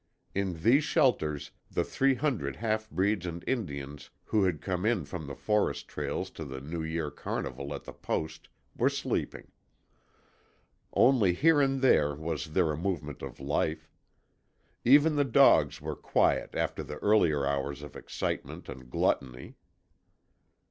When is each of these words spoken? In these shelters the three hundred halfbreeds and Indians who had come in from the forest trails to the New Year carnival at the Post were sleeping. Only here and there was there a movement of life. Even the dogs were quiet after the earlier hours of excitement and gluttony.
In 0.33 0.63
these 0.63 0.83
shelters 0.83 1.51
the 1.69 1.83
three 1.83 2.15
hundred 2.15 2.55
halfbreeds 2.55 3.27
and 3.27 3.43
Indians 3.45 4.09
who 4.23 4.45
had 4.45 4.59
come 4.59 4.83
in 4.83 5.05
from 5.05 5.27
the 5.27 5.35
forest 5.35 5.87
trails 5.87 6.31
to 6.31 6.43
the 6.43 6.59
New 6.59 6.81
Year 6.81 7.11
carnival 7.11 7.71
at 7.71 7.83
the 7.83 7.93
Post 7.93 8.49
were 8.75 8.89
sleeping. 8.89 9.51
Only 10.91 11.33
here 11.33 11.61
and 11.61 11.81
there 11.83 12.15
was 12.15 12.53
there 12.53 12.71
a 12.71 12.77
movement 12.77 13.21
of 13.21 13.39
life. 13.39 13.91
Even 14.83 15.17
the 15.17 15.23
dogs 15.23 15.79
were 15.81 15.95
quiet 15.95 16.55
after 16.55 16.81
the 16.81 16.97
earlier 16.97 17.45
hours 17.45 17.83
of 17.83 17.95
excitement 17.95 18.67
and 18.69 18.89
gluttony. 18.89 19.53